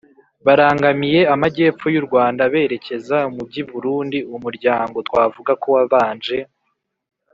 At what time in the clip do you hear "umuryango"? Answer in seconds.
4.35-4.97